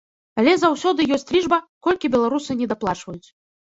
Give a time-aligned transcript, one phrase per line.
[0.43, 3.27] Але заўсёды ёсць лічба, колькі беларусы недаплачваюць.